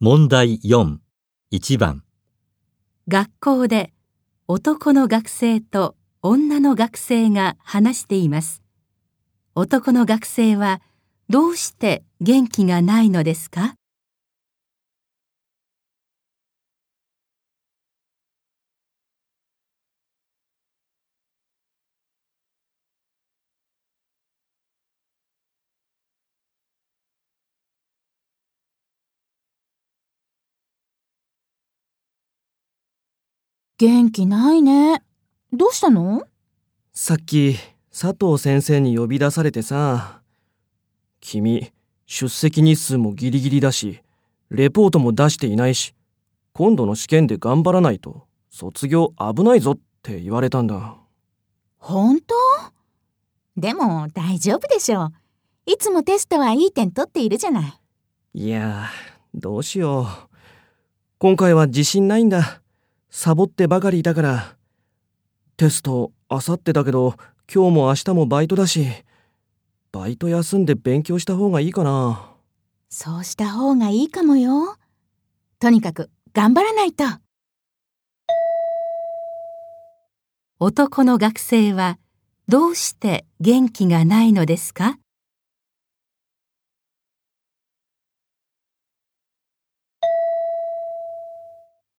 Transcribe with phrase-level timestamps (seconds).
[0.00, 0.98] 問題4、
[1.50, 2.04] 1番、
[3.08, 3.92] 学校で
[4.46, 8.62] 男の学生と女の学生が話しています。
[9.56, 10.80] 男の学生は
[11.28, 13.74] どうして元気がないのですか？
[33.80, 35.04] 元気ないね。
[35.52, 36.26] どうしたの？
[36.92, 37.54] さっき
[37.92, 40.20] 佐藤先生に呼び出されてさ
[41.20, 41.70] 君
[42.04, 44.00] 出席日数もギリギリだし
[44.50, 45.94] レポートも出していないし
[46.54, 50.96] 今度の試験で頑張らないと卒業危ないぞって言われたんだ
[51.78, 52.34] 本当？
[53.56, 55.12] でも大丈夫でしょう。
[55.66, 57.80] いつもテストはいい点取っているじゃない。
[58.34, 60.06] いやーどうしよう
[61.18, 62.60] 今回は自信ないんだ
[63.10, 64.56] サボってばかりいたから
[65.56, 67.14] テストあさってだけど
[67.52, 68.86] 今日も明日もバイトだし
[69.92, 72.30] バイト休んで勉強した方がいいかな
[72.90, 74.76] そうした方がいいかもよ。
[75.60, 77.04] とにかく頑張らないと。
[80.58, 81.98] 男の学生は
[82.48, 84.98] どうして元気がないのですか？